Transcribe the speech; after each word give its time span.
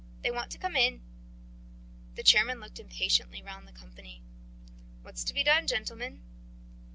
They 0.23 0.31
want 0.31 0.49
to 0.49 0.57
come 0.57 0.75
in." 0.75 1.01
The 2.15 2.23
chairman 2.23 2.59
looked 2.59 2.79
impatiently 2.79 3.43
round 3.43 3.67
the 3.67 3.71
company. 3.71 4.23
"What 5.03 5.13
is 5.13 5.23
to 5.25 5.33
be 5.35 5.43
done, 5.43 5.67
gentlemen?" 5.67 6.23